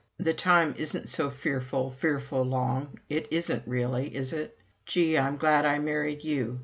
[0.25, 4.57] _the time isn't so fearful, fearful long, it isn't really, is it?
[4.87, 5.15] Gee!
[5.15, 6.59] I'm glad I married you.